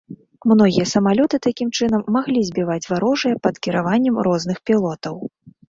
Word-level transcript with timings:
Многія 0.51 0.87
самалёты, 0.93 1.35
такім 1.47 1.69
чынам, 1.77 2.01
маглі 2.17 2.43
збіваць 2.49 2.79
варожыя 2.95 3.35
пад 3.47 3.63
кіраваннем 3.63 4.15
розных 4.31 4.57
пілотаў. 4.71 5.25